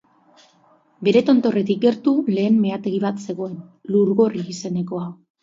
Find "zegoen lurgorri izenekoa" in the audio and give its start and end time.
3.27-5.07